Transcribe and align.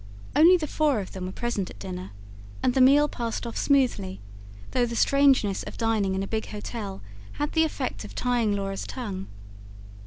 Only 0.35 0.57
the 0.57 0.65
four 0.65 0.99
of 0.99 1.11
them 1.11 1.27
were 1.27 1.31
present 1.31 1.69
at 1.69 1.77
dinner, 1.77 2.09
and 2.63 2.73
the 2.73 2.81
meal 2.81 3.07
passed 3.07 3.45
off 3.45 3.55
smoothly; 3.55 4.19
though 4.71 4.87
the 4.87 4.95
strangeness 4.95 5.61
of 5.61 5.77
dining 5.77 6.15
in 6.15 6.23
a 6.23 6.27
big 6.27 6.47
hotel 6.47 7.03
had 7.33 7.51
the 7.51 7.63
effect 7.65 8.03
of 8.03 8.15
tying 8.15 8.55
Laura's 8.55 8.87
tongue. 8.87 9.27